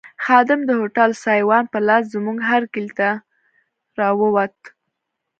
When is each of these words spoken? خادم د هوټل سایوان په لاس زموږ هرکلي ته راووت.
خادم 0.25 0.59
د 0.65 0.71
هوټل 0.79 1.11
سایوان 1.23 1.63
په 1.73 1.77
لاس 1.87 2.03
زموږ 2.15 2.37
هرکلي 2.51 2.91
ته 2.99 3.09
راووت. 3.99 4.57